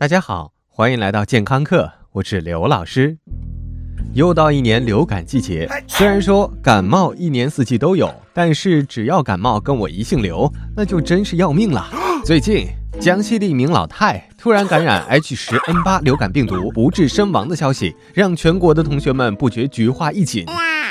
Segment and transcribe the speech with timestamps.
[0.00, 3.18] 大家好，欢迎来到健康课，我是刘老师。
[4.14, 11.88] 又到一年流感季节，虽然说感冒一年四季都有，但是只要感冒跟我一姓刘，那就真是要命了。
[12.24, 12.68] 最近，
[13.00, 20.46] 江西的一名老太突然感染 H10N8 流感病毒，不治身亡的消息，让全国的同学们不觉菊花一紧。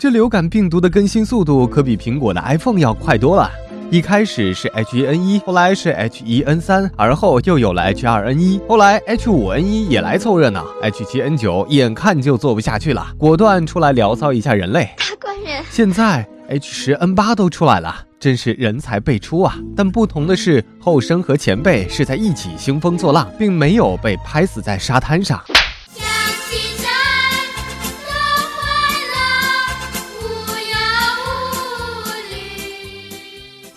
[0.00, 3.48] 这流感病毒的更新速度可比苹果的 iPhone 要快多了。
[3.90, 14.90] 一开始是 H1N1，后来是 H1N3，而后又有了 H2N1，后来 H5N1 也来凑热闹，H7N9 眼看就做不下去了，果断出来聊骚一下人类。
[14.98, 19.56] 大官人，现在 H10N8 都出来了，真是人才辈出啊！
[19.74, 25.42] 但不同的是，后生和前辈是在一起兴风作浪，并没有被拍死在沙滩上。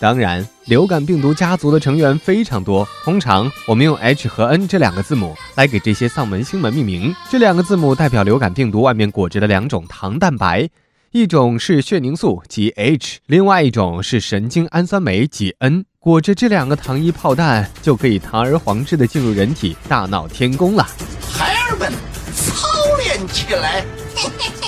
[0.02, 2.84] 当然，流感病毒家族的成员非常多。
[3.04, 7.14] 通常，我们用 H 和 N 这两个字母来给这些丧门星们命名。
[7.30, 10.68] 这两个字母代表流感病毒外面裹着的两种糖蛋白，
[11.12, 15.84] 一种是血凝素即 H，另外一种是神经氨酸酶即 N。
[16.00, 20.84] 裹着这两个糖衣炮弹，就可以堂而皇之的进入人体，大闹天宫了。
[21.32, 21.92] 孩儿们，
[22.34, 22.66] 操
[23.04, 23.84] 练起来！
[24.16, 24.61] 嘿嘿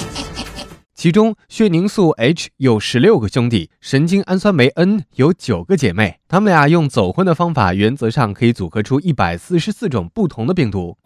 [1.04, 6.18] 其中，血凝素 H 有十六个兄弟，神经氨酸酶 N 有九个姐妹。
[6.26, 10.96] 他们俩用走婚的方法，原则上可以组合出一百四十四种不同的病毒。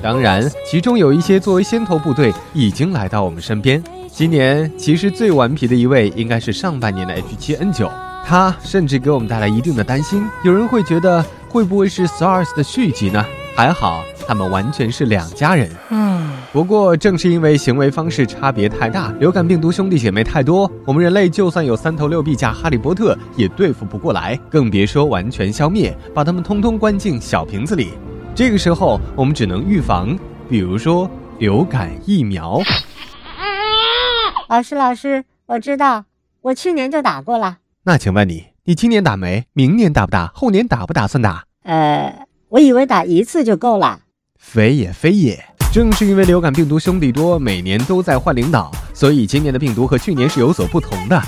[0.00, 3.82] 当然，其中有一些作为先头部队已经来到我们身边。
[4.06, 7.90] 今年其实最顽皮的一位，应该是上半年的 H7N9，
[8.24, 10.24] 它甚至给我们带来一定的担心。
[10.44, 13.26] 有人会觉得，会不会是 SARS 的续集呢？
[13.56, 15.68] 还好，他们完全是两家人。
[15.90, 16.31] 嗯。
[16.52, 27.92] 不过，正是因为行为方式差别太大，流感病毒兄弟姐妹太多，我们人类就算有三头六臂加哈利波特，也对付不过来，更别说完全消灭，把他们通通关进小瓶子里。
[28.34, 30.14] 这个时候，我们只能预防，
[30.46, 32.60] 比如说流感疫苗。
[34.50, 36.04] 老师，老师，我知道，
[36.42, 37.60] 我去年就打过了。
[37.84, 39.46] 那请问你，你今年打没？
[39.54, 40.26] 明年打不打？
[40.34, 41.46] 后年打不打算打？
[41.62, 44.00] 呃，我以为打一次就够了。
[44.38, 45.42] 非也非也。
[45.72, 51.18] 正是因为流感病毒兄弟多，每年都在换领导，所以今年的病毒和去年是有所不同的。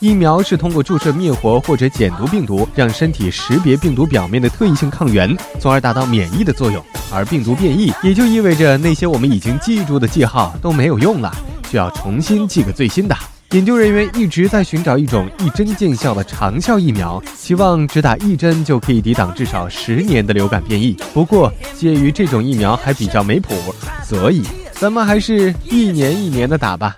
[0.00, 6.84] 疫苗是通过注射灭活或者减毒病毒，让身体识别病毒表面的特异性抗原，从而达到免疫的作用。
[7.12, 11.32] 而病毒变异也就意味着那些我们已经记住的记号都没有用了，
[11.70, 13.16] 需要重新记个最新的。
[13.54, 20.96] 研究人员一直在寻找一种一针见效的长效疫苗，希望只打一针就可以抵挡至少十年的流感变异。
[21.12, 23.54] 不过，介于这种疫苗还比较没谱，
[24.02, 26.96] 所以咱们还是一年一年的打吧。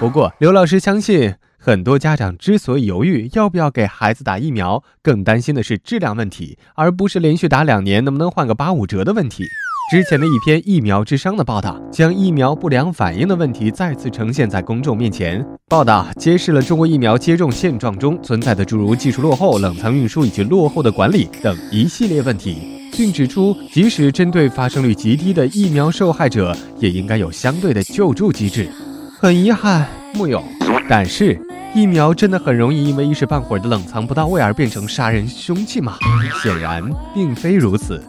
[0.00, 9.44] 不过，刘老师相信，很多家长之所以犹豫要不要给孩子打疫苗，更担心的是质量问题，而不是连续打两年能不能换个八五折的问题。
[9.88, 15.46] 之前的一篇疫苗之殇的报道，将疫苗不良反应的问题再次呈现在公众面前。
[15.68, 22.56] 报道揭示了中国疫苗接种现状中存在的诸如技术落后、冷藏运输以及落后的管理等一系列问题，
[22.96, 28.68] 并指出，即使针对发生率极低的疫苗受害者，也应该有相对的救助机制。
[29.20, 30.42] 很遗憾，木有。
[30.88, 31.40] 但是，
[31.76, 35.96] 疫苗真的很容易因为一时半会儿的冷藏不到位而变成杀人凶器吗？
[36.42, 36.82] 显然
[37.14, 38.02] 并非如此。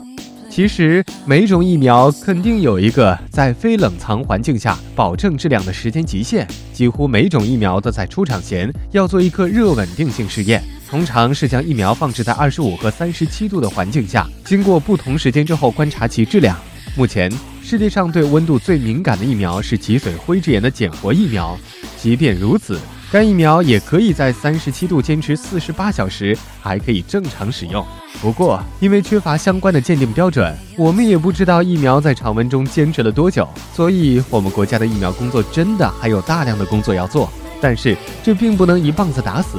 [0.58, 16.58] 其实每种疫苗肯定有一个在非冷藏环境下保证质量的时间极限，几乎每种疫苗都在出厂前要做一颗热稳定性试验，通常是将疫苗放置在二十五和三十七度的环境下，经过不同时间之后观察其质量。
[16.96, 17.32] 目前
[17.62, 21.56] 世界上对温度最敏感的疫苗是脊髓灰质炎的减活疫苗，
[22.02, 22.80] 即便如此。
[23.10, 27.86] 该疫苗也可以在三十七度坚持四十八小时，还可以正常使用。
[28.22, 33.48] 不过，因为缺乏相关的鉴定标准，我们也不知道疫苗在常温中坚持了多久。
[33.74, 37.32] 所以，我们国家的疫苗工作真的还有大量的工作要做。
[37.62, 39.58] 但是，这并不能一棒子打死。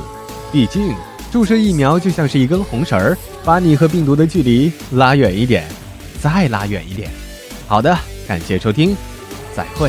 [0.53, 0.95] 毕竟，
[1.33, 5.67] 注射疫苗就像是一根红绳儿，把你和病毒的距离拉远一点，
[6.21, 7.11] 再拉远一点。
[7.67, 7.97] 好的，
[8.27, 8.95] 感谢收听，
[9.55, 9.89] 再会。